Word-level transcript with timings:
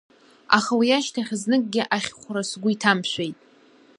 Аха 0.57 0.73
уи 0.79 0.89
ашьҭахь 0.97 1.33
зныкгьы 1.41 1.83
ахьхәра 1.95 2.43
сгәы 2.49 2.69
иҭамшәеит. 2.73 3.37